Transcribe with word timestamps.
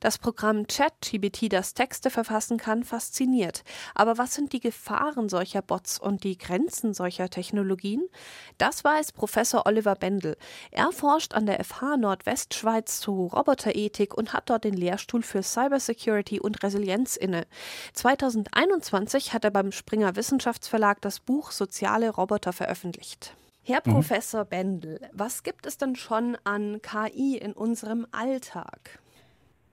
Das 0.00 0.18
Programm 0.18 0.66
ChatGPT, 0.68 1.52
das 1.52 1.74
Texte 1.74 2.10
verfassen 2.10 2.56
kann, 2.56 2.84
fasziniert. 2.84 3.64
Aber 3.96 4.16
was 4.16 4.34
sind 4.34 4.52
die 4.52 4.60
Gefahren 4.60 5.28
solcher 5.28 5.60
Bots 5.60 5.98
und 5.98 6.22
die 6.22 6.38
Grenzen 6.38 6.94
solcher 6.94 7.28
Technologien? 7.28 8.02
Das 8.58 8.84
weiß 8.84 9.10
Professor 9.12 9.66
Oliver 9.66 9.96
Bendel. 9.96 10.36
Er 10.70 10.92
forscht 10.92 11.34
an 11.34 11.46
der 11.46 11.64
FH 11.64 11.96
Nordwestschweiz 11.96 13.00
zu 13.00 13.26
Roboterethik 13.26 14.14
und 14.14 14.32
hat 14.32 14.50
dort 14.50 14.62
den 14.62 14.74
Lehrstuhl 14.74 15.22
für 15.22 15.42
Cybersecurity 15.42 16.38
und 16.38 16.62
Resilienz 16.62 17.16
inne. 17.16 17.46
2021 17.94 19.32
hat 19.32 19.44
er 19.44 19.50
beim 19.50 19.72
Springer 19.72 20.14
Wissenschaftsverlag 20.14 21.00
das 21.00 21.18
Buch 21.18 21.50
Soziale 21.50 22.10
Roboter 22.10 22.52
veröffentlicht. 22.52 23.34
Herr 23.64 23.82
mhm. 23.84 23.94
Professor 23.94 24.44
Bendel, 24.44 25.00
was 25.12 25.42
gibt 25.42 25.66
es 25.66 25.76
denn 25.76 25.96
schon 25.96 26.38
an 26.44 26.80
KI 26.82 27.36
in 27.36 27.52
unserem 27.52 28.06
Alltag? 28.12 29.00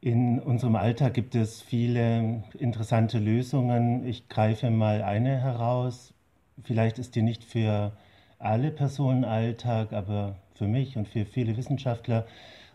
In 0.05 0.39
unserem 0.39 0.75
Alltag 0.75 1.15
gibt 1.15 1.33
es 1.33 1.63
viele 1.63 2.43
interessante 2.59 3.17
Lösungen. 3.17 4.05
Ich 4.05 4.29
greife 4.29 4.69
mal 4.69 5.01
eine 5.01 5.41
heraus. 5.41 6.13
Vielleicht 6.61 6.99
ist 6.99 7.15
die 7.15 7.23
nicht 7.23 7.43
für 7.43 7.91
alle 8.37 8.69
Personen 8.69 9.25
Alltag, 9.25 9.93
aber 9.93 10.35
für 10.53 10.67
mich 10.67 10.95
und 10.95 11.07
für 11.07 11.25
viele 11.25 11.57
Wissenschaftler. 11.57 12.27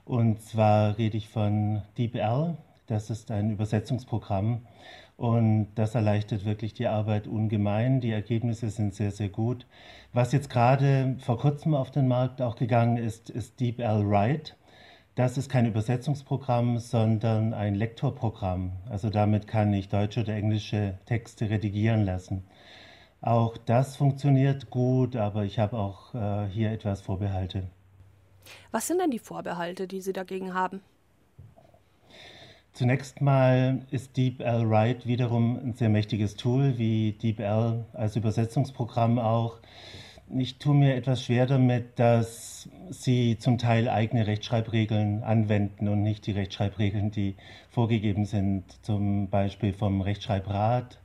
Und 0.04 0.42
zwar 0.42 0.98
rede 0.98 1.16
ich 1.16 1.28
von 1.28 1.82
DeepL. 1.98 2.56
Das 2.88 3.10
ist 3.10 3.30
ein 3.30 3.50
Übersetzungsprogramm 3.50 4.62
und 5.16 5.68
das 5.76 5.94
erleichtert 5.94 6.44
wirklich 6.44 6.74
die 6.74 6.88
Arbeit 6.88 7.28
ungemein. 7.28 8.00
Die 8.00 8.10
Ergebnisse 8.10 8.70
sind 8.70 8.96
sehr, 8.96 9.12
sehr 9.12 9.28
gut. 9.28 9.66
Was 10.12 10.32
jetzt 10.32 10.50
gerade 10.50 11.14
vor 11.20 11.38
kurzem 11.38 11.74
auf 11.74 11.92
den 11.92 12.08
Markt 12.08 12.42
auch 12.42 12.56
gegangen 12.56 12.96
ist, 12.96 13.30
ist 13.30 13.60
DeepL 13.60 14.04
Write. 14.04 14.54
Das 15.16 15.36
ist 15.36 15.50
kein 15.50 15.66
Übersetzungsprogramm, 15.66 16.78
sondern 16.78 17.52
ein 17.52 17.74
Lektorprogramm. 17.74 18.72
Also 18.88 19.10
damit 19.10 19.46
kann 19.46 19.72
ich 19.74 19.88
deutsche 19.88 20.20
oder 20.20 20.34
englische 20.34 20.98
Texte 21.06 21.50
redigieren 21.50 22.04
lassen. 22.04 22.44
Auch 23.20 23.58
das 23.58 23.96
funktioniert 23.96 24.70
gut, 24.70 25.16
aber 25.16 25.44
ich 25.44 25.58
habe 25.58 25.76
auch 25.76 26.14
äh, 26.14 26.46
hier 26.46 26.70
etwas 26.70 27.02
Vorbehalte. 27.02 27.64
Was 28.70 28.86
sind 28.86 29.00
denn 29.00 29.10
die 29.10 29.18
Vorbehalte, 29.18 29.86
die 29.86 30.00
Sie 30.00 30.12
dagegen 30.12 30.54
haben? 30.54 30.80
Zunächst 32.72 33.20
mal 33.20 33.82
ist 33.90 34.16
DeepL 34.16 34.70
Write 34.70 35.06
wiederum 35.06 35.58
ein 35.58 35.74
sehr 35.74 35.88
mächtiges 35.88 36.36
Tool, 36.36 36.78
wie 36.78 37.12
DeepL 37.12 37.84
als 37.92 38.16
Übersetzungsprogramm 38.16 39.18
auch. 39.18 39.58
Ich 40.36 40.58
tue 40.58 40.74
mir 40.74 40.94
etwas 40.94 41.24
schwer 41.24 41.46
damit, 41.46 41.98
dass 41.98 42.68
Sie 42.90 43.36
zum 43.38 43.58
Teil 43.58 43.88
eigene 43.88 44.28
Rechtschreibregeln 44.28 45.24
anwenden 45.24 45.88
und 45.88 46.02
nicht 46.02 46.24
die 46.26 46.32
Rechtschreibregeln, 46.32 47.10
die 47.10 47.34
vorgegeben 47.68 48.26
sind, 48.26 48.64
zum 48.84 49.28
Beispiel 49.28 49.72
vom 49.72 50.00
Rechtschreibrat 50.00 51.00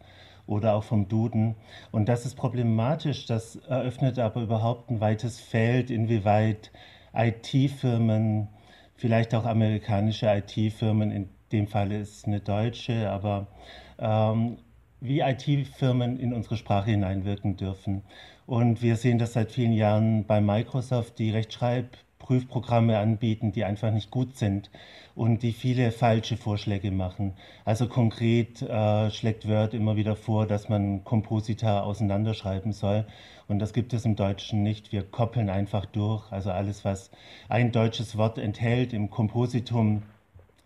oder 0.45 0.75
auch 0.75 0.83
vom 0.83 1.07
Duden. 1.07 1.55
Und 1.91 2.07
das 2.07 2.27
ist 2.27 2.35
problematisch. 2.35 3.25
Das 3.25 3.55
eröffnet 3.55 4.19
aber 4.19 4.43
überhaupt 4.43 4.91
ein 4.91 4.99
weites 5.01 5.39
Feld, 5.39 5.89
inwieweit 5.89 6.71
IT-Firmen, 7.15 8.49
vielleicht 8.95 9.33
auch 9.33 9.45
amerikanische 9.45 10.27
IT-Firmen, 10.27 11.09
in 11.09 11.29
dem 11.51 11.67
Fall 11.67 11.91
ist 11.91 12.27
eine 12.27 12.41
deutsche, 12.41 13.09
aber 13.09 13.47
ähm, 13.97 14.57
wie 15.07 15.21
IT-Firmen 15.21 16.19
in 16.19 16.33
unsere 16.33 16.57
Sprache 16.57 16.91
hineinwirken 16.91 17.57
dürfen. 17.57 18.03
Und 18.45 18.81
wir 18.81 18.95
sehen 18.95 19.17
das 19.17 19.33
seit 19.33 19.51
vielen 19.51 19.73
Jahren 19.73 20.25
bei 20.25 20.41
Microsoft, 20.41 21.17
die 21.19 21.31
Rechtschreibprüfprogramme 21.31 22.97
anbieten, 22.97 23.51
die 23.51 23.63
einfach 23.63 23.91
nicht 23.91 24.11
gut 24.11 24.37
sind 24.37 24.69
und 25.15 25.43
die 25.43 25.53
viele 25.53 25.91
falsche 25.91 26.37
Vorschläge 26.37 26.91
machen. 26.91 27.33
Also 27.63 27.87
konkret 27.87 28.61
äh, 28.61 29.09
schlägt 29.09 29.47
Word 29.47 29.73
immer 29.73 29.95
wieder 29.95 30.15
vor, 30.15 30.45
dass 30.45 30.69
man 30.69 31.03
Komposita 31.03 31.81
auseinanderschreiben 31.81 32.73
soll. 32.73 33.05
Und 33.47 33.59
das 33.59 33.73
gibt 33.73 33.93
es 33.93 34.05
im 34.05 34.15
Deutschen 34.15 34.63
nicht. 34.63 34.91
Wir 34.91 35.03
koppeln 35.03 35.49
einfach 35.49 35.85
durch. 35.85 36.31
Also 36.31 36.51
alles, 36.51 36.83
was 36.83 37.11
ein 37.47 37.71
deutsches 37.71 38.17
Wort 38.17 38.37
enthält 38.37 38.93
im 38.93 39.09
Kompositum, 39.09 40.03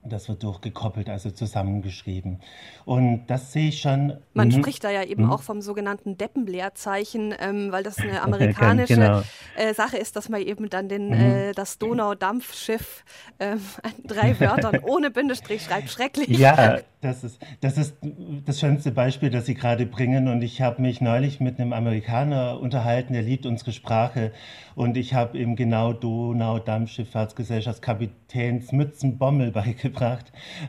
das 0.10 0.30
wird 0.30 0.44
durchgekoppelt, 0.44 1.10
also 1.10 1.32
zusammengeschrieben. 1.32 2.42
Und 2.86 3.28
das 3.28 3.54
sehe 3.54 3.70
ich 3.70 3.82
schon. 3.82 4.18
Man 4.34 4.50
mhm. 4.50 4.54
spricht 4.54 4.84
da 4.84 4.90
ja 4.90 5.04
eben 5.04 5.26
mhm. 5.26 5.32
auch 5.32 5.42
vom 5.42 5.62
sogenannten 5.62 6.18
Deppenleerzeichen, 6.18 7.34
ähm, 7.40 7.72
weil 7.72 7.84
das 7.84 8.00
eine 8.00 8.22
amerikanische 8.24 8.96
genau. 8.96 9.22
äh, 9.56 9.74
Sache 9.74 9.98
ist, 9.98 10.16
dass 10.16 10.30
man 10.30 10.42
eben 10.42 10.70
dann 10.70 10.90
den, 10.90 11.08
mhm. 11.08 11.14
äh, 11.14 11.52
das 11.54 11.78
Donaudampfschiff 11.78 13.04
äh, 13.40 13.58
drei 14.04 14.40
Wörtern 14.40 14.80
ohne 14.84 15.12
Bindestrich 15.12 15.64
schreibt. 15.64 15.90
Schrecklich. 15.90 16.30
Ja, 16.30 16.80
das 17.02 17.24
ist, 17.24 17.42
das 17.62 17.78
ist 17.78 17.96
das 18.46 18.60
schönste 18.60 18.92
Beispiel, 18.92 19.30
das 19.30 19.46
Sie 19.46 19.54
gerade 19.54 19.86
bringen. 19.86 20.28
Und 20.28 20.42
ich 20.42 20.62
habe 20.62 20.82
mich 20.82 21.00
neulich 21.00 21.40
mit 21.40 21.60
einem 21.60 21.72
Amerikaner 21.72 22.60
unterhalten, 22.60 23.14
der 23.14 23.22
liebt 23.22 23.46
unsere 23.46 23.72
Sprache. 23.72 24.34
Und 24.76 24.98
ich 24.98 25.14
habe 25.14 25.38
ihm 25.38 25.56
genau 25.56 25.94
Donau-Dampfschifffahrtsgesellschaft 25.94 27.82
Kapitänsmützenbommel 27.82 29.52
beigebracht. 29.54 29.99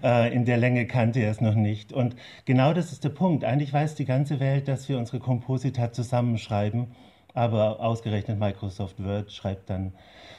Äh, 0.02 0.34
in 0.34 0.44
der 0.44 0.56
Länge 0.56 0.86
kannte 0.86 1.20
er 1.20 1.30
es 1.30 1.40
noch 1.40 1.54
nicht. 1.54 1.92
Und 1.92 2.16
genau 2.44 2.72
das 2.72 2.92
ist 2.92 3.04
der 3.04 3.10
Punkt. 3.10 3.44
Eigentlich 3.44 3.72
weiß 3.72 3.94
die 3.94 4.04
ganze 4.04 4.40
Welt, 4.40 4.68
dass 4.68 4.88
wir 4.88 4.98
unsere 4.98 5.18
Komposita 5.18 5.92
zusammenschreiben. 5.92 6.88
Aber 7.34 7.80
ausgerechnet 7.80 8.38
Microsoft 8.38 9.02
Word 9.02 9.32
schreibt 9.32 9.70
dann 9.70 9.92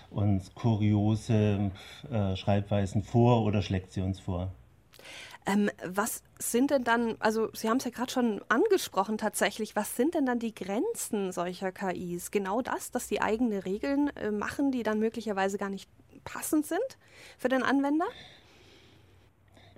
uns 0.09 0.53
kuriose 0.53 1.71
äh, 2.11 2.35
Schreibweisen 2.35 3.01
vor 3.01 3.43
oder 3.43 3.61
schlägt 3.61 3.93
sie 3.93 4.01
uns 4.01 4.19
vor. 4.19 4.51
Ähm, 5.45 5.71
was 5.83 6.21
sind 6.37 6.69
denn 6.69 6.83
dann, 6.83 7.15
also 7.19 7.49
Sie 7.53 7.67
haben 7.67 7.77
es 7.77 7.85
ja 7.85 7.91
gerade 7.91 8.11
schon 8.11 8.41
angesprochen 8.47 9.17
tatsächlich, 9.17 9.75
was 9.75 9.95
sind 9.95 10.13
denn 10.13 10.25
dann 10.25 10.37
die 10.37 10.53
Grenzen 10.53 11.31
solcher 11.31 11.71
KIs? 11.71 12.29
Genau 12.29 12.61
das, 12.61 12.91
dass 12.91 13.07
die 13.07 13.21
eigene 13.21 13.65
Regeln 13.65 14.15
äh, 14.17 14.29
machen, 14.29 14.71
die 14.71 14.83
dann 14.83 14.99
möglicherweise 14.99 15.57
gar 15.57 15.69
nicht 15.69 15.89
passend 16.23 16.67
sind 16.67 16.79
für 17.39 17.49
den 17.49 17.63
Anwender? 17.63 18.05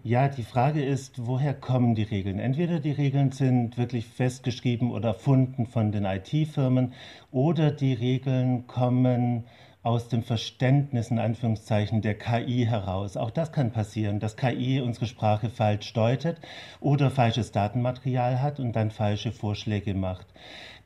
Ja, 0.05 0.27
die 0.27 0.43
Frage 0.43 0.83
ist, 0.83 1.27
woher 1.27 1.53
kommen 1.53 1.95
die 1.95 2.03
Regeln? 2.03 2.37
Entweder 2.37 2.81
die 2.81 2.91
Regeln 2.91 3.31
sind 3.31 3.77
wirklich 3.77 4.05
festgeschrieben 4.05 4.91
oder 4.91 5.09
erfunden 5.09 5.65
von 5.65 5.93
den 5.93 6.03
IT-Firmen 6.03 6.91
oder 7.31 7.71
die 7.71 7.93
Regeln 7.93 8.67
kommen 8.67 9.45
aus 9.81 10.09
dem 10.09 10.21
Verständnis 10.21 11.09
in 11.09 11.19
Anführungszeichen 11.19 12.01
der 12.01 12.17
KI 12.17 12.65
heraus. 12.65 13.15
Auch 13.15 13.31
das 13.31 13.53
kann 13.53 13.71
passieren, 13.71 14.19
dass 14.19 14.35
KI 14.35 14.81
unsere 14.81 15.05
Sprache 15.05 15.49
falsch 15.49 15.93
deutet 15.93 16.37
oder 16.81 17.09
falsches 17.09 17.53
Datenmaterial 17.53 18.41
hat 18.41 18.59
und 18.59 18.73
dann 18.73 18.91
falsche 18.91 19.31
Vorschläge 19.31 19.93
macht. 19.93 20.27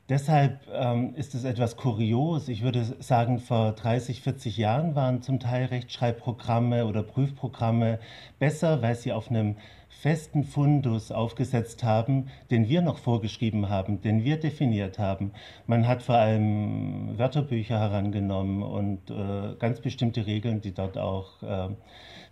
Deshalb 0.09 0.61
ähm, 0.73 1.15
ist 1.15 1.35
es 1.35 1.43
etwas 1.43 1.75
kurios. 1.75 2.47
Ich 2.47 2.61
würde 2.61 2.85
sagen, 2.99 3.39
vor 3.39 3.73
30, 3.73 4.21
40 4.21 4.55
Jahren 4.55 4.95
waren 4.95 5.21
zum 5.21 5.41
Teil 5.41 5.65
Rechtschreibprogramme 5.65 6.85
oder 6.85 7.03
Prüfprogramme 7.03 7.99
besser, 8.39 8.81
weil 8.81 8.95
sie 8.95 9.11
auf 9.11 9.29
einem 9.29 9.57
festen 9.89 10.45
Fundus 10.45 11.11
aufgesetzt 11.11 11.83
haben, 11.83 12.27
den 12.51 12.69
wir 12.69 12.81
noch 12.81 12.99
vorgeschrieben 12.99 13.67
haben, 13.67 13.99
den 14.01 14.23
wir 14.23 14.39
definiert 14.39 14.97
haben. 14.97 15.31
Man 15.65 15.87
hat 15.87 16.03
vor 16.03 16.15
allem 16.15 17.17
Wörterbücher 17.17 17.79
herangenommen 17.79 18.63
und 18.63 19.09
äh, 19.09 19.55
ganz 19.59 19.81
bestimmte 19.81 20.25
Regeln, 20.25 20.61
die 20.61 20.73
dort 20.73 20.97
auch 20.97 21.41
äh, 21.41 21.69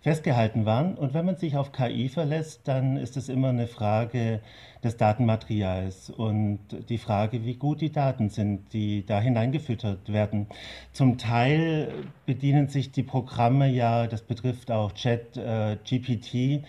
festgehalten 0.00 0.64
waren. 0.64 0.94
Und 0.94 1.12
wenn 1.14 1.26
man 1.26 1.36
sich 1.36 1.56
auf 1.56 1.72
KI 1.72 2.08
verlässt, 2.08 2.68
dann 2.68 2.96
ist 2.96 3.16
es 3.16 3.28
immer 3.28 3.48
eine 3.48 3.66
Frage 3.66 4.40
des 4.86 4.96
Datenmaterials 4.96 6.10
und 6.10 6.60
die 6.88 6.98
Frage, 6.98 7.44
wie 7.44 7.54
gut 7.54 7.80
die 7.80 7.92
Daten 7.92 8.30
sind, 8.30 8.72
die 8.72 9.04
da 9.04 9.20
hineingefüttert 9.20 10.12
werden. 10.12 10.46
Zum 10.92 11.18
Teil 11.18 11.92
bedienen 12.24 12.68
sich 12.68 12.92
die 12.92 13.02
Programme 13.02 13.68
ja, 13.68 14.06
das 14.06 14.22
betrifft 14.22 14.70
auch 14.70 14.92
Chat, 14.92 15.36
äh, 15.36 15.76
GPT, 15.84 16.64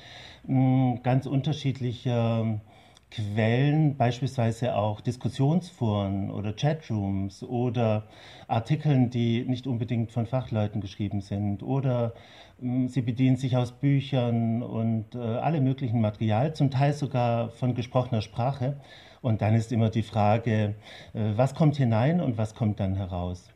ganz 1.03 1.25
unterschiedliche 1.25 2.59
Quellen, 3.09 3.95
beispielsweise 3.95 4.75
auch 4.75 4.99
Diskussionsforen 5.01 6.29
oder 6.29 6.53
Chatrooms 6.53 7.41
oder 7.41 8.03
Artikeln, 8.47 9.09
die 9.09 9.45
nicht 9.45 9.65
unbedingt 9.65 10.11
von 10.11 10.25
Fachleuten 10.25 10.81
geschrieben 10.81 11.21
sind 11.21 11.63
oder 11.63 12.13
sie 12.59 13.01
bedienen 13.01 13.37
sich 13.37 13.55
aus 13.55 13.71
Büchern 13.71 14.63
und 14.63 15.15
äh, 15.15 15.19
alle 15.19 15.61
möglichen 15.61 16.01
Material, 16.01 16.53
zum 16.53 16.71
Teil 16.71 16.93
sogar 16.93 17.49
von 17.49 17.75
gesprochener 17.75 18.21
Sprache. 18.21 18.77
Und 19.21 19.41
dann 19.41 19.53
ist 19.55 19.71
immer 19.71 19.89
die 19.89 20.03
Frage, 20.03 20.75
äh, 21.13 21.33
was 21.35 21.53
kommt 21.53 21.77
hinein 21.77 22.19
und 22.19 22.37
was 22.37 22.55
kommt 22.55 22.79
dann 22.79 22.95
heraus. 22.95 23.49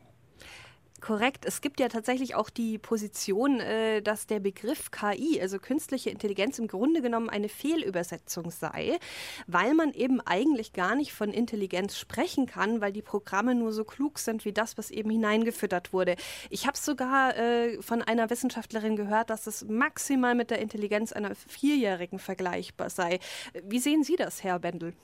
Korrekt. 1.02 1.44
Es 1.46 1.60
gibt 1.60 1.80
ja 1.80 1.88
tatsächlich 1.88 2.36
auch 2.36 2.48
die 2.48 2.78
Position, 2.78 3.58
äh, 3.58 4.02
dass 4.02 4.28
der 4.28 4.38
Begriff 4.38 4.92
KI, 4.92 5.40
also 5.40 5.58
künstliche 5.58 6.10
Intelligenz, 6.10 6.60
im 6.60 6.68
Grunde 6.68 7.02
genommen 7.02 7.28
eine 7.28 7.48
Fehlübersetzung 7.48 8.52
sei, 8.52 9.00
weil 9.48 9.74
man 9.74 9.92
eben 9.94 10.20
eigentlich 10.20 10.72
gar 10.72 10.94
nicht 10.94 11.12
von 11.12 11.32
Intelligenz 11.32 11.98
sprechen 11.98 12.46
kann, 12.46 12.80
weil 12.80 12.92
die 12.92 13.02
Programme 13.02 13.56
nur 13.56 13.72
so 13.72 13.82
klug 13.82 14.20
sind 14.20 14.44
wie 14.44 14.52
das, 14.52 14.78
was 14.78 14.92
eben 14.92 15.10
hineingefüttert 15.10 15.92
wurde. 15.92 16.14
Ich 16.50 16.68
habe 16.68 16.78
sogar 16.78 17.36
äh, 17.36 17.82
von 17.82 18.00
einer 18.00 18.30
Wissenschaftlerin 18.30 18.94
gehört, 18.94 19.30
dass 19.30 19.48
es 19.48 19.64
maximal 19.64 20.36
mit 20.36 20.52
der 20.52 20.60
Intelligenz 20.60 21.12
einer 21.12 21.34
Vierjährigen 21.34 22.20
vergleichbar 22.20 22.90
sei. 22.90 23.18
Wie 23.64 23.80
sehen 23.80 24.04
Sie 24.04 24.14
das, 24.14 24.44
Herr 24.44 24.60
Bendel? 24.60 24.94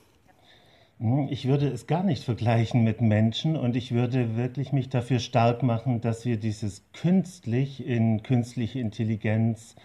Hm, 1.00 1.28
ich 1.30 1.46
würde 1.46 1.68
es 1.68 1.86
gar 1.86 2.02
nicht 2.02 2.24
vergleichen 2.24 2.82
mit 2.82 3.00
Menschen 3.00 3.56
und 3.56 3.76
ich 3.76 3.92
würde 3.92 4.36
wirklich 4.36 4.72
mich 4.72 4.88
dafür 4.88 5.20
stark 5.20 5.62
machen, 5.62 6.00
dass 6.00 6.24
wir 6.24 6.38
dieses 6.38 6.82
künstlich 6.92 7.86
in 7.86 8.22
künstliche 8.24 8.80
Intelligenz 8.80 9.76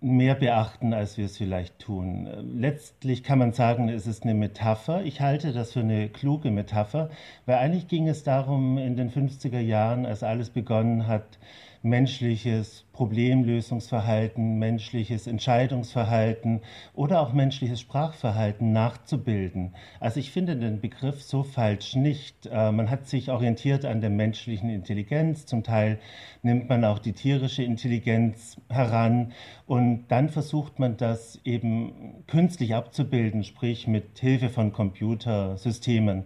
mehr 0.00 0.34
beachten, 0.34 0.94
als 0.94 1.18
wir 1.18 1.26
es 1.26 1.36
vielleicht 1.36 1.78
tun. 1.80 2.28
Letztlich 2.56 3.22
kann 3.22 3.38
man 3.38 3.52
sagen, 3.52 3.88
es 3.88 4.06
ist 4.06 4.22
eine 4.22 4.34
Metapher. 4.34 5.04
Ich 5.04 5.20
halte 5.20 5.52
das 5.52 5.72
für 5.72 5.80
eine 5.80 6.08
kluge 6.08 6.50
Metapher, 6.50 7.10
weil 7.44 7.56
eigentlich 7.56 7.88
ging 7.88 8.08
es 8.08 8.22
darum, 8.22 8.78
in 8.78 8.96
den 8.96 9.10
50er 9.10 9.60
Jahren, 9.60 10.06
als 10.06 10.22
alles 10.22 10.50
begonnen 10.50 11.06
hat, 11.06 11.38
menschliches 11.82 12.84
Problemlösungsverhalten, 12.92 14.58
menschliches 14.58 15.26
Entscheidungsverhalten 15.26 16.60
oder 16.94 17.20
auch 17.20 17.32
menschliches 17.32 17.80
Sprachverhalten 17.80 18.72
nachzubilden. 18.72 19.74
Also 19.98 20.20
ich 20.20 20.30
finde 20.30 20.56
den 20.56 20.80
Begriff 20.80 21.22
so 21.22 21.42
falsch 21.42 21.96
nicht. 21.96 22.46
Äh, 22.46 22.72
man 22.72 22.90
hat 22.90 23.06
sich 23.06 23.30
orientiert 23.30 23.86
an 23.86 24.02
der 24.02 24.10
menschlichen 24.10 24.68
Intelligenz, 24.68 25.46
zum 25.46 25.62
Teil 25.62 25.98
nimmt 26.42 26.68
man 26.68 26.84
auch 26.84 26.98
die 26.98 27.14
tierische 27.14 27.62
Intelligenz 27.62 28.60
heran 28.68 29.32
und 29.66 30.06
dann 30.08 30.28
versucht 30.28 30.78
man 30.78 30.98
das 30.98 31.40
eben 31.44 32.24
künstlich 32.26 32.74
abzubilden, 32.74 33.44
sprich 33.44 33.86
mit 33.86 34.18
Hilfe 34.18 34.50
von 34.50 34.72
Computersystemen. 34.72 36.24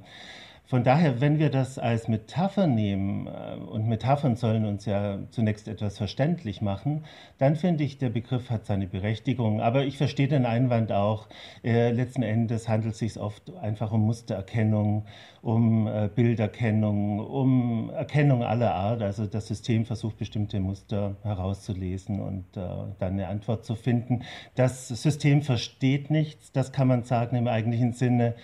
Von 0.66 0.82
daher, 0.82 1.20
wenn 1.20 1.38
wir 1.38 1.50
das 1.50 1.78
als 1.78 2.08
Metapher 2.08 2.66
nehmen, 2.66 3.26
äh, 3.26 3.56
und 3.56 3.86
Metaphern 3.86 4.36
sollen 4.36 4.64
uns 4.64 4.86
ja 4.86 5.18
zunächst 5.30 5.68
etwas 5.68 5.98
verständlich 5.98 6.62
machen, 6.62 7.04
dann 7.36 7.56
finde 7.56 7.84
ich, 7.84 7.98
der 7.98 8.08
Begriff 8.08 8.48
hat 8.48 8.64
seine 8.64 8.86
Berechtigung. 8.86 9.60
Aber 9.60 9.84
ich 9.84 9.98
verstehe 9.98 10.26
den 10.26 10.46
Einwand 10.46 10.90
auch. 10.90 11.28
Äh, 11.62 11.90
letzten 11.90 12.22
Endes 12.22 12.66
handelt 12.66 12.94
es 12.94 13.00
sich 13.00 13.20
oft 13.20 13.54
einfach 13.56 13.92
um 13.92 14.06
Mustererkennung, 14.06 15.04
um 15.42 15.86
äh, 15.86 16.08
Bilderkennung, 16.14 17.20
um 17.20 17.90
Erkennung 17.90 18.42
aller 18.42 18.74
Art. 18.74 19.02
Also 19.02 19.26
das 19.26 19.46
System 19.46 19.84
versucht 19.84 20.16
bestimmte 20.16 20.60
Muster 20.60 21.16
herauszulesen 21.22 22.20
und 22.20 22.56
äh, 22.56 22.60
dann 22.98 23.12
eine 23.12 23.28
Antwort 23.28 23.66
zu 23.66 23.74
finden. 23.74 24.22
Das 24.54 24.88
System 24.88 25.42
versteht 25.42 26.10
nichts, 26.10 26.52
das 26.52 26.72
kann 26.72 26.88
man 26.88 27.02
sagen 27.02 27.36
im 27.36 27.48
eigentlichen 27.48 27.92
Sinne. 27.92 28.34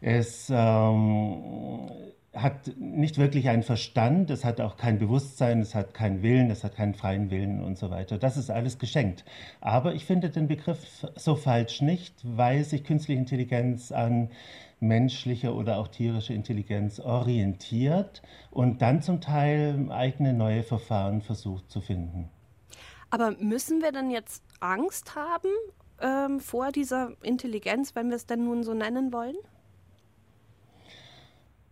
Es 0.00 0.50
ähm, 0.50 1.90
hat 2.34 2.70
nicht 2.78 3.18
wirklich 3.18 3.48
einen 3.48 3.62
Verstand, 3.62 4.30
es 4.30 4.44
hat 4.44 4.60
auch 4.60 4.76
kein 4.76 4.98
Bewusstsein, 4.98 5.60
es 5.60 5.74
hat 5.74 5.94
keinen 5.94 6.22
Willen, 6.22 6.50
es 6.50 6.62
hat 6.62 6.76
keinen 6.76 6.94
freien 6.94 7.30
Willen 7.30 7.62
und 7.62 7.76
so 7.76 7.90
weiter. 7.90 8.18
Das 8.18 8.36
ist 8.36 8.50
alles 8.50 8.78
geschenkt. 8.78 9.24
Aber 9.60 9.94
ich 9.94 10.04
finde 10.04 10.30
den 10.30 10.46
Begriff 10.46 11.06
so 11.16 11.34
falsch 11.34 11.82
nicht, 11.82 12.14
weil 12.22 12.64
sich 12.64 12.84
künstliche 12.84 13.18
Intelligenz 13.18 13.90
an 13.90 14.30
menschliche 14.78 15.54
oder 15.54 15.78
auch 15.78 15.88
tierische 15.88 16.32
Intelligenz 16.32 17.00
orientiert 17.00 18.22
und 18.50 18.80
dann 18.80 19.02
zum 19.02 19.20
Teil 19.20 19.90
eigene 19.90 20.32
neue 20.32 20.62
Verfahren 20.62 21.20
versucht 21.20 21.70
zu 21.70 21.80
finden. 21.80 22.30
Aber 23.10 23.32
müssen 23.32 23.82
wir 23.82 23.92
dann 23.92 24.10
jetzt 24.10 24.42
Angst 24.60 25.16
haben 25.16 25.50
ähm, 26.00 26.40
vor 26.40 26.70
dieser 26.70 27.12
Intelligenz, 27.22 27.94
wenn 27.94 28.08
wir 28.08 28.16
es 28.16 28.26
denn 28.26 28.44
nun 28.44 28.62
so 28.62 28.72
nennen 28.72 29.12
wollen? 29.12 29.36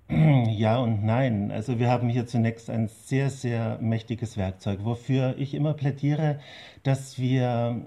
Ja 0.48 0.78
und 0.78 1.04
nein. 1.04 1.50
Also 1.50 1.78
wir 1.78 1.90
haben 1.90 2.08
hier 2.08 2.26
zunächst 2.26 2.70
ein 2.70 2.88
sehr, 2.88 3.30
sehr 3.30 3.78
mächtiges 3.80 4.36
Werkzeug, 4.36 4.80
wofür 4.82 5.36
ich 5.38 5.54
immer 5.54 5.74
plädiere, 5.74 6.40
dass 6.82 7.18
wir 7.18 7.82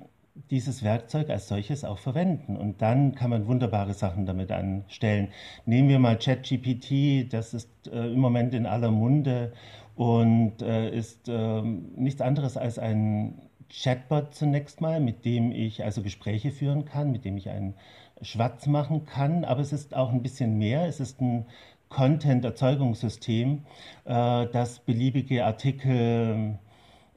dieses 0.50 0.84
Werkzeug 0.84 1.30
als 1.30 1.48
solches 1.48 1.84
auch 1.84 2.00
verwenden. 2.00 2.56
Und 2.56 2.82
dann 2.82 3.16
kann 3.16 3.30
man 3.30 3.48
wunderbare 3.48 3.94
Sachen 3.94 4.26
damit 4.26 4.52
anstellen. 4.52 5.30
Nehmen 5.66 5.90
wir 5.90 6.00
mal 6.00 6.18
ChatGPT, 6.18 7.32
das 7.34 7.54
ist 7.54 7.70
äh, 7.88 8.14
im 8.14 8.20
Moment 8.20 8.54
in 8.54 8.66
aller 8.66 8.92
Munde 8.92 9.54
und 9.96 10.62
äh, 10.62 10.90
ist 10.90 11.28
äh, 11.28 11.62
nichts 11.62 12.22
anderes 12.22 12.56
als 12.56 12.80
ein 12.80 13.42
Chatbot 13.70 14.34
zunächst 14.34 14.82
mal, 14.82 15.00
mit 15.00 15.26
dem 15.26 15.52
ich 15.52 15.84
also 15.84 16.02
Gespräche 16.02 16.52
führen 16.52 16.86
kann, 16.86 17.12
mit 17.12 17.26
dem 17.26 17.38
ich 17.38 17.50
einen 17.50 17.76
Schwatz 18.22 18.68
machen 18.68 19.06
kann. 19.06 19.46
Aber 19.46 19.62
es 19.62 19.74
ist 19.74 19.96
auch 19.96 20.12
ein 20.12 20.22
bisschen 20.22 20.58
mehr. 20.58 20.86
Es 20.86 21.00
ist 21.00 21.22
ein 21.22 21.46
Content-Erzeugungssystem, 21.92 23.64
äh, 24.06 24.48
das 24.48 24.80
beliebige 24.80 25.46
Artikel, 25.46 26.58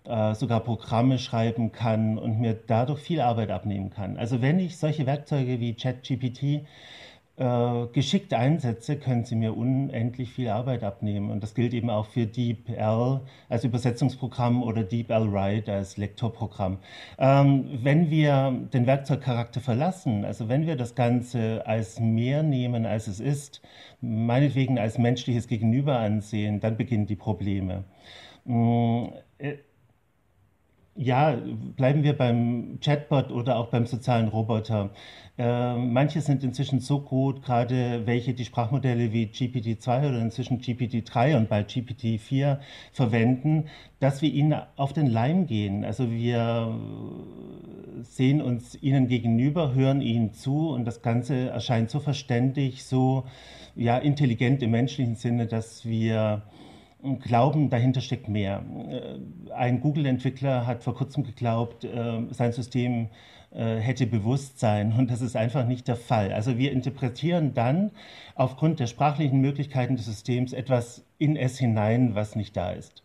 äh, 0.04 0.34
sogar 0.34 0.60
Programme 0.60 1.18
schreiben 1.18 1.72
kann 1.72 2.18
und 2.18 2.38
mir 2.38 2.52
dadurch 2.52 3.00
viel 3.00 3.22
Arbeit 3.22 3.50
abnehmen 3.50 3.88
kann. 3.88 4.18
Also 4.18 4.42
wenn 4.42 4.58
ich 4.58 4.76
solche 4.76 5.06
Werkzeuge 5.06 5.60
wie 5.60 5.74
ChatGPT 5.74 6.66
äh, 7.36 7.86
geschickt 7.92 8.32
einsetze, 8.32 8.96
können 8.96 9.24
sie 9.24 9.34
mir 9.34 9.56
unendlich 9.56 10.32
viel 10.32 10.48
Arbeit 10.48 10.84
abnehmen. 10.84 11.30
Und 11.30 11.42
das 11.42 11.54
gilt 11.54 11.74
eben 11.74 11.90
auch 11.90 12.06
für 12.06 12.26
DeepL 12.26 13.20
als 13.48 13.64
Übersetzungsprogramm 13.64 14.62
oder 14.62 14.84
DeepL 14.84 15.32
Write 15.32 15.72
als 15.72 15.96
Lektorprogramm. 15.96 16.78
Ähm, 17.18 17.80
wenn 17.82 18.08
wir 18.10 18.52
den 18.72 18.86
Werkzeugcharakter 18.86 19.60
verlassen, 19.60 20.24
also 20.24 20.48
wenn 20.48 20.66
wir 20.66 20.76
das 20.76 20.94
Ganze 20.94 21.66
als 21.66 21.98
mehr 21.98 22.42
nehmen, 22.42 22.86
als 22.86 23.08
es 23.08 23.18
ist, 23.18 23.62
meinetwegen 24.00 24.78
als 24.78 24.98
menschliches 24.98 25.48
Gegenüber 25.48 25.98
ansehen, 25.98 26.60
dann 26.60 26.76
beginnen 26.76 27.06
die 27.06 27.16
Probleme. 27.16 27.84
Mm, 28.44 29.06
äh, 29.38 29.54
ja, 30.96 31.36
bleiben 31.76 32.02
wir 32.04 32.16
beim 32.16 32.78
Chatbot 32.80 33.30
oder 33.30 33.56
auch 33.56 33.68
beim 33.68 33.86
sozialen 33.86 34.28
Roboter. 34.28 34.90
Äh, 35.36 35.74
manche 35.76 36.20
sind 36.20 36.44
inzwischen 36.44 36.78
so 36.78 37.00
gut, 37.00 37.42
gerade 37.42 38.06
welche 38.06 38.34
die 38.34 38.44
Sprachmodelle 38.44 39.12
wie 39.12 39.26
GPT-2 39.26 40.08
oder 40.08 40.20
inzwischen 40.20 40.60
GPT-3 40.60 41.36
und 41.36 41.48
bald 41.48 41.70
GPT-4 41.70 42.58
verwenden, 42.92 43.64
dass 43.98 44.22
wir 44.22 44.32
ihnen 44.32 44.54
auf 44.76 44.92
den 44.92 45.08
Leim 45.08 45.48
gehen. 45.48 45.84
Also 45.84 46.10
wir 46.12 46.78
sehen 48.02 48.40
uns 48.40 48.80
ihnen 48.80 49.08
gegenüber, 49.08 49.74
hören 49.74 50.00
ihnen 50.00 50.32
zu 50.34 50.68
und 50.68 50.84
das 50.84 51.02
Ganze 51.02 51.48
erscheint 51.48 51.90
so 51.90 51.98
verständlich, 51.98 52.84
so 52.84 53.24
ja, 53.74 53.98
intelligent 53.98 54.62
im 54.62 54.70
menschlichen 54.70 55.16
Sinne, 55.16 55.46
dass 55.46 55.84
wir 55.84 56.42
glauben, 57.20 57.70
dahinter 57.70 58.00
steckt 58.00 58.28
mehr. 58.28 58.62
Äh, 58.88 59.52
ein 59.52 59.80
Google-Entwickler 59.80 60.66
hat 60.66 60.82
vor 60.82 60.94
kurzem 60.94 61.24
geglaubt, 61.24 61.84
äh, 61.84 62.22
sein 62.30 62.52
System 62.52 63.08
äh, 63.52 63.76
hätte 63.76 64.06
Bewusstsein 64.06 64.92
und 64.92 65.10
das 65.10 65.20
ist 65.20 65.36
einfach 65.36 65.66
nicht 65.66 65.86
der 65.86 65.96
Fall. 65.96 66.32
Also 66.32 66.58
wir 66.58 66.72
interpretieren 66.72 67.54
dann 67.54 67.90
aufgrund 68.34 68.80
der 68.80 68.86
sprachlichen 68.86 69.40
Möglichkeiten 69.40 69.96
des 69.96 70.06
Systems 70.06 70.52
etwas 70.52 71.04
in 71.18 71.36
es 71.36 71.58
hinein, 71.58 72.14
was 72.14 72.36
nicht 72.36 72.56
da 72.56 72.72
ist. 72.72 73.02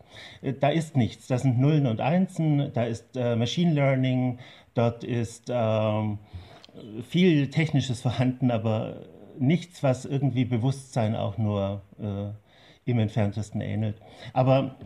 Da 0.60 0.70
ist 0.70 0.96
nichts, 0.96 1.28
das 1.28 1.42
sind 1.42 1.60
Nullen 1.60 1.86
und 1.86 2.00
Einsen, 2.00 2.72
da 2.74 2.82
ist 2.82 3.14
Machine 3.14 3.72
Learning, 3.72 4.38
dort 4.74 5.04
ist 5.04 5.50
ähm, 5.54 6.18
viel 7.08 7.48
Technisches 7.48 8.02
vorhanden, 8.02 8.50
aber 8.50 9.06
nichts, 9.38 9.82
was 9.82 10.04
irgendwie 10.04 10.44
Bewusstsein 10.44 11.14
auch 11.14 11.38
nur 11.38 11.82
äh, 11.98 12.30
im 12.84 12.98
entferntesten 12.98 13.60
ähnelt. 13.60 14.00
Aber 14.32 14.76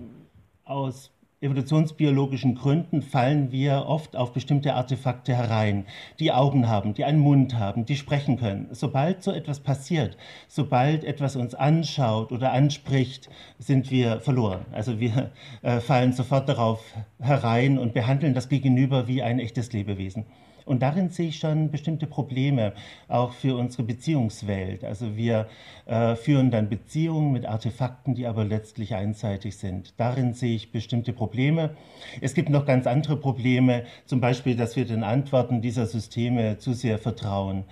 aus 0.64 1.10
evolutionsbiologischen 1.44 2.54
Gründen 2.54 3.02
fallen 3.02 3.52
wir 3.52 3.84
oft 3.86 4.16
auf 4.16 4.32
bestimmte 4.32 4.74
Artefakte 4.74 5.36
herein, 5.36 5.84
die 6.18 6.32
Augen 6.32 6.68
haben, 6.68 6.94
die 6.94 7.04
einen 7.04 7.18
Mund 7.18 7.58
haben, 7.58 7.84
die 7.84 7.96
sprechen 7.96 8.38
können. 8.38 8.68
Sobald 8.70 9.22
so 9.22 9.30
etwas 9.30 9.60
passiert, 9.60 10.16
sobald 10.48 11.04
etwas 11.04 11.36
uns 11.36 11.54
anschaut 11.54 12.32
oder 12.32 12.52
anspricht, 12.52 13.28
sind 13.58 13.90
wir 13.90 14.20
verloren. 14.20 14.64
Also 14.72 15.00
wir 15.00 15.32
äh, 15.60 15.80
fallen 15.80 16.12
sofort 16.12 16.48
darauf 16.48 16.82
herein 17.20 17.78
und 17.78 17.92
behandeln 17.92 18.32
das 18.32 18.48
Gegenüber 18.48 19.06
wie 19.06 19.22
ein 19.22 19.38
echtes 19.38 19.72
Lebewesen. 19.72 20.24
Und 20.64 20.82
darin 20.82 21.10
sehe 21.10 21.28
ich 21.28 21.38
schon 21.38 21.70
bestimmte 21.70 22.06
Probleme, 22.06 22.72
auch 23.08 23.32
für 23.32 23.56
unsere 23.56 23.82
Beziehungswelt. 23.82 24.84
Also 24.84 25.16
wir 25.16 25.48
äh, 25.86 26.16
führen 26.16 26.50
dann 26.50 26.68
Beziehungen 26.68 27.32
mit 27.32 27.46
Artefakten, 27.46 28.14
die 28.14 28.26
aber 28.26 28.44
letztlich 28.44 28.94
einseitig 28.94 29.56
sind. 29.56 29.94
Darin 29.98 30.32
sehe 30.32 30.54
ich 30.54 30.72
bestimmte 30.72 31.12
Probleme. 31.12 31.76
Es 32.20 32.34
gibt 32.34 32.48
noch 32.48 32.64
ganz 32.66 32.86
andere 32.86 33.16
Probleme, 33.16 33.84
zum 34.06 34.20
Beispiel, 34.20 34.56
dass 34.56 34.76
wir 34.76 34.86
den 34.86 35.04
Antworten 35.04 35.60
dieser 35.60 35.86
Systeme 35.86 36.58
zu 36.58 36.72
sehr 36.72 36.98
vertrauen. 36.98 37.64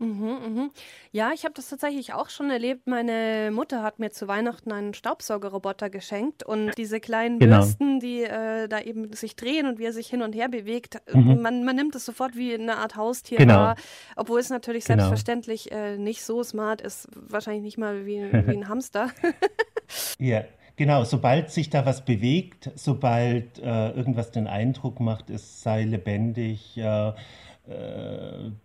Mhm, 0.00 0.38
mhm. 0.46 0.70
Ja, 1.12 1.32
ich 1.34 1.44
habe 1.44 1.52
das 1.52 1.68
tatsächlich 1.68 2.14
auch 2.14 2.30
schon 2.30 2.50
erlebt. 2.50 2.86
Meine 2.86 3.50
Mutter 3.52 3.82
hat 3.82 3.98
mir 3.98 4.10
zu 4.10 4.28
Weihnachten 4.28 4.72
einen 4.72 4.94
Staubsaugerroboter 4.94 5.90
geschenkt 5.90 6.42
und 6.42 6.72
diese 6.78 7.00
kleinen 7.00 7.38
genau. 7.38 7.58
Bürsten, 7.58 8.00
die 8.00 8.22
äh, 8.22 8.66
da 8.66 8.80
eben 8.80 9.12
sich 9.12 9.36
drehen 9.36 9.66
und 9.66 9.78
wie 9.78 9.84
er 9.84 9.92
sich 9.92 10.08
hin 10.08 10.22
und 10.22 10.34
her 10.34 10.48
bewegt, 10.48 11.02
mhm. 11.12 11.42
man, 11.42 11.64
man 11.64 11.76
nimmt 11.76 11.94
es 11.94 12.06
sofort 12.06 12.34
wie 12.34 12.54
eine 12.54 12.78
Art 12.78 12.96
Haustier 12.96 13.36
genau. 13.36 13.56
wahr, 13.56 13.76
obwohl 14.16 14.40
es 14.40 14.48
natürlich 14.48 14.86
genau. 14.86 15.02
selbstverständlich 15.02 15.70
äh, 15.70 15.98
nicht 15.98 16.24
so 16.24 16.42
smart 16.42 16.80
ist, 16.80 17.06
wahrscheinlich 17.14 17.62
nicht 17.62 17.76
mal 17.76 18.06
wie, 18.06 18.22
wie 18.32 18.56
ein 18.56 18.68
Hamster. 18.68 19.10
ja. 20.18 20.44
Genau, 20.76 21.04
sobald 21.04 21.50
sich 21.50 21.68
da 21.68 21.84
was 21.84 22.06
bewegt, 22.06 22.70
sobald 22.74 23.58
äh, 23.58 23.90
irgendwas 23.90 24.30
den 24.30 24.46
Eindruck 24.46 24.98
macht, 24.98 25.28
es 25.28 25.60
sei 25.60 25.84
lebendig, 25.84 26.78
äh, 26.78 27.08
äh, 27.08 27.12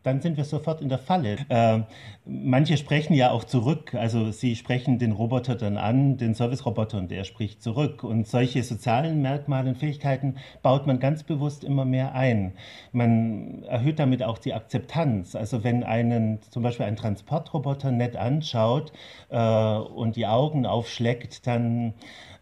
dann 0.03 0.21
sind 0.21 0.37
wir 0.37 0.45
sofort 0.45 0.81
in 0.81 0.89
der 0.89 0.97
Falle. 0.97 1.37
Äh, 1.49 1.81
manche 2.25 2.77
sprechen 2.77 3.13
ja 3.13 3.29
auch 3.31 3.43
zurück, 3.43 3.93
also 3.93 4.31
sie 4.31 4.55
sprechen 4.55 4.97
den 4.97 5.11
Roboter 5.11 5.55
dann 5.55 5.77
an, 5.77 6.17
den 6.17 6.33
Service-Roboter, 6.33 6.97
und 6.97 7.11
der 7.11 7.23
spricht 7.23 7.61
zurück. 7.61 8.03
Und 8.03 8.27
solche 8.27 8.63
sozialen 8.63 9.21
Merkmale 9.21 9.69
und 9.69 9.77
Fähigkeiten 9.77 10.37
baut 10.63 10.87
man 10.87 10.99
ganz 10.99 11.23
bewusst 11.23 11.63
immer 11.63 11.85
mehr 11.85 12.15
ein. 12.15 12.53
Man 12.93 13.63
erhöht 13.63 13.99
damit 13.99 14.23
auch 14.23 14.37
die 14.37 14.53
Akzeptanz. 14.53 15.35
Also 15.35 15.63
wenn 15.63 15.83
einen 15.83 16.39
zum 16.49 16.63
Beispiel 16.63 16.85
ein 16.85 16.95
Transportroboter 16.95 17.91
nett 17.91 18.15
anschaut 18.15 18.91
äh, 19.29 19.37
und 19.37 20.15
die 20.15 20.25
Augen 20.25 20.65
aufschlägt, 20.65 21.45
dann 21.45 21.93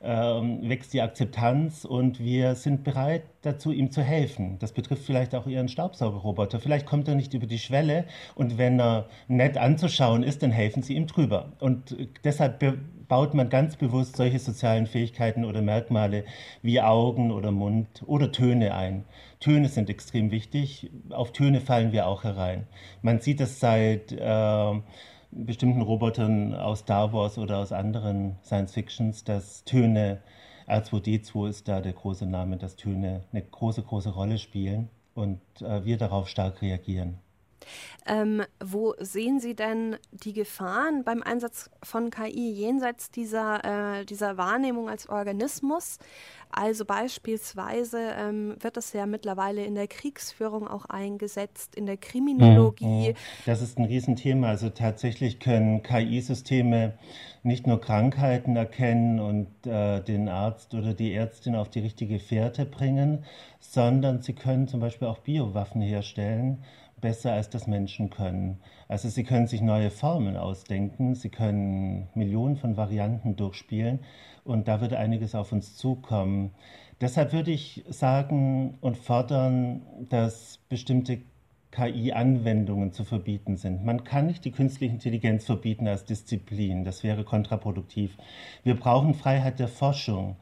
ähm, 0.01 0.59
wächst 0.69 0.93
die 0.93 1.01
Akzeptanz 1.01 1.85
und 1.85 2.19
wir 2.19 2.55
sind 2.55 2.83
bereit 2.83 3.23
dazu, 3.45 3.71
ihm 3.71 3.91
zu 3.91 4.01
helfen. 4.01 4.57
Das 4.59 4.71
betrifft 4.71 5.03
vielleicht 5.03 5.35
auch 5.35 5.47
Ihren 5.47 5.67
Staubsaugerroboter. 5.67 6.59
Vielleicht 6.59 6.85
kommt 6.85 7.07
er 7.07 7.15
nicht 7.15 7.33
über 7.33 7.45
die 7.45 7.59
Schwelle 7.59 8.05
und 8.35 8.57
wenn 8.57 8.79
er 8.79 9.07
nett 9.27 9.57
anzuschauen 9.57 10.23
ist, 10.23 10.43
dann 10.43 10.51
helfen 10.51 10.83
Sie 10.83 10.95
ihm 10.95 11.07
drüber. 11.07 11.53
Und 11.59 11.95
deshalb 12.23 12.59
baut 13.07 13.33
man 13.33 13.49
ganz 13.49 13.75
bewusst 13.75 14.15
solche 14.15 14.39
sozialen 14.39 14.87
Fähigkeiten 14.87 15.45
oder 15.45 15.61
Merkmale 15.61 16.25
wie 16.61 16.81
Augen 16.81 17.31
oder 17.31 17.51
Mund 17.51 18.03
oder 18.05 18.31
Töne 18.31 18.73
ein. 18.73 19.05
Töne 19.39 19.67
sind 19.67 19.89
extrem 19.89 20.31
wichtig. 20.31 20.89
Auf 21.09 21.31
Töne 21.31 21.61
fallen 21.61 21.91
wir 21.91 22.07
auch 22.07 22.23
herein. 22.23 22.65
Man 23.01 23.19
sieht 23.19 23.39
das 23.39 23.59
seit 23.59 24.11
äh, 24.13 24.73
bestimmten 25.31 25.81
Robotern 25.81 26.53
aus 26.55 26.79
Star 26.79 27.13
Wars 27.13 27.37
oder 27.37 27.57
aus 27.57 27.71
anderen 27.71 28.37
Science-Fictions, 28.43 29.23
dass 29.23 29.63
Töne, 29.63 30.21
R2D2 30.67 31.49
ist 31.49 31.67
da 31.67 31.81
der 31.81 31.93
große 31.93 32.25
Name, 32.25 32.57
dass 32.57 32.75
Töne 32.75 33.23
eine 33.31 33.41
große, 33.41 33.83
große 33.83 34.09
Rolle 34.09 34.37
spielen 34.37 34.89
und 35.13 35.41
äh, 35.61 35.85
wir 35.85 35.97
darauf 35.97 36.27
stark 36.27 36.61
reagieren. 36.61 37.19
Ähm, 38.05 38.43
wo 38.63 38.93
sehen 38.99 39.39
Sie 39.39 39.55
denn 39.55 39.97
die 40.11 40.33
Gefahren 40.33 41.03
beim 41.03 41.21
Einsatz 41.23 41.69
von 41.81 42.09
KI 42.09 42.51
jenseits 42.51 43.11
dieser, 43.11 43.99
äh, 43.99 44.05
dieser 44.05 44.37
Wahrnehmung 44.37 44.89
als 44.89 45.07
Organismus? 45.09 45.99
Also 46.55 46.85
beispielsweise 46.85 47.97
ähm, 48.15 48.55
wird 48.59 48.77
das 48.77 48.93
ja 48.93 49.07
mittlerweile 49.07 49.65
in 49.65 49.73
der 49.73 49.87
Kriegsführung 49.87 50.67
auch 50.67 50.85
eingesetzt, 50.85 51.75
in 51.75 51.87
der 51.87 51.97
Kriminologie. 51.97 53.09
Mhm. 53.09 53.15
Das 53.47 53.63
ist 53.63 53.79
ein 53.79 53.85
Riesenthema. 53.85 54.49
Also 54.49 54.69
tatsächlich 54.69 55.39
können 55.39 55.81
KI-Systeme 55.81 56.93
nicht 57.41 57.65
nur 57.65 57.81
Krankheiten 57.81 58.55
erkennen 58.55 59.19
und 59.19 59.47
äh, 59.65 60.01
den 60.01 60.29
Arzt 60.29 60.75
oder 60.75 60.93
die 60.93 61.13
Ärztin 61.13 61.55
auf 61.55 61.69
die 61.69 61.79
richtige 61.79 62.19
Fährte 62.19 62.65
bringen, 62.65 63.25
sondern 63.59 64.21
sie 64.21 64.33
können 64.33 64.67
zum 64.67 64.79
Beispiel 64.79 65.07
auch 65.07 65.19
Biowaffen 65.19 65.81
herstellen 65.81 66.63
besser 67.03 67.33
als 67.33 67.49
das 67.49 67.67
Menschen 67.67 68.09
können. 68.09 68.61
Also 68.87 69.09
sie 69.09 69.25
können 69.25 69.45
sich 69.45 69.61
neue 69.61 69.91
Formen 69.91 70.37
ausdenken, 70.37 71.15
sie 71.15 71.27
können 71.27 72.07
Millionen 72.15 72.55
von 72.55 72.77
Varianten 72.77 73.35
durchspielen 73.35 73.99
und 74.45 74.69
da 74.69 74.79
wird 74.79 74.93
einiges 74.93 75.35
auf 75.35 75.51
uns 75.51 75.75
zukommen. 75.75 76.51
Deshalb 77.01 77.33
würde 77.33 77.51
ich 77.51 77.83
sagen 77.89 78.77
und 78.79 78.97
fordern, 78.97 79.81
dass 80.07 80.59
bestimmte 80.69 81.19
KI-Anwendungen 81.71 82.93
zu 82.93 83.03
verbieten 83.03 83.57
sind. 83.57 83.83
Man 83.83 84.05
kann 84.05 84.27
nicht 84.27 84.45
die 84.45 84.51
künstliche 84.51 84.93
Intelligenz 84.93 85.43
verbieten 85.43 85.89
als 85.89 86.05
Disziplin, 86.05 86.85
das 86.85 87.03
wäre 87.03 87.25
kontraproduktiv. 87.25 88.15
Wir 88.63 88.75
brauchen 88.75 89.13
Freiheit 89.13 89.59
der 89.59 89.67
Forschung. 89.67 90.37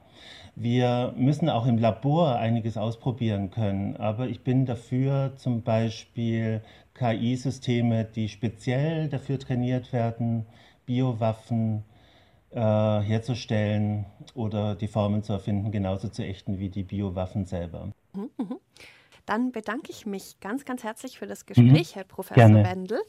Wir 0.55 1.13
müssen 1.15 1.49
auch 1.49 1.65
im 1.65 1.77
Labor 1.77 2.35
einiges 2.35 2.77
ausprobieren 2.77 3.51
können, 3.51 3.95
aber 3.95 4.27
ich 4.27 4.41
bin 4.41 4.65
dafür, 4.65 5.33
zum 5.37 5.61
Beispiel 5.61 6.61
KI-Systeme, 6.93 8.05
die 8.05 8.27
speziell 8.27 9.07
dafür 9.07 9.39
trainiert 9.39 9.93
werden, 9.93 10.45
Biowaffen 10.85 11.83
äh, 12.51 12.59
herzustellen 12.59 14.05
oder 14.35 14.75
die 14.75 14.87
Formen 14.87 15.23
zu 15.23 15.33
erfinden, 15.33 15.71
genauso 15.71 16.09
zu 16.09 16.23
ächten 16.23 16.59
wie 16.59 16.69
die 16.69 16.83
Biowaffen 16.83 17.45
selber. 17.45 17.89
Mhm. 18.13 18.29
mhm. 18.37 18.57
Dann 19.25 19.51
bedanke 19.51 19.91
ich 19.91 20.05
mich 20.05 20.39
ganz, 20.39 20.65
ganz 20.65 20.83
herzlich 20.83 21.17
für 21.17 21.27
das 21.27 21.45
Gespräch, 21.45 21.91
mhm. 21.91 21.95
Herr 21.95 22.03
Professor 22.03 22.35
Gerne. 22.35 22.63
Wendel, 22.63 23.01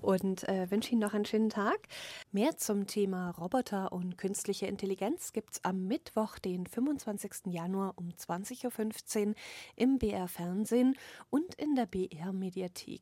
und 0.00 0.48
äh, 0.48 0.70
wünsche 0.70 0.92
Ihnen 0.92 1.00
noch 1.00 1.14
einen 1.14 1.24
schönen 1.24 1.50
Tag. 1.50 1.78
Mehr 2.30 2.56
zum 2.56 2.86
Thema 2.86 3.30
Roboter 3.30 3.92
und 3.92 4.18
künstliche 4.18 4.66
Intelligenz 4.66 5.32
gibt 5.32 5.52
es 5.54 5.64
am 5.64 5.86
Mittwoch, 5.86 6.38
den 6.38 6.66
25. 6.66 7.46
Januar 7.46 7.94
um 7.96 8.08
20.15 8.10 9.28
Uhr 9.28 9.34
im 9.76 9.98
BR 9.98 10.28
Fernsehen 10.28 10.96
und 11.30 11.54
in 11.54 11.74
der 11.74 11.86
BR 11.86 12.32
Mediathek. 12.32 13.00